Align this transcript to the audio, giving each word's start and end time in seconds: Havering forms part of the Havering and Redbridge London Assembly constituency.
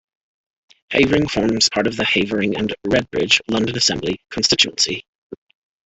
Havering 0.89 1.27
forms 1.27 1.69
part 1.69 1.85
of 1.85 1.95
the 1.95 2.03
Havering 2.05 2.57
and 2.57 2.73
Redbridge 2.87 3.39
London 3.47 3.77
Assembly 3.77 4.19
constituency. 4.31 5.05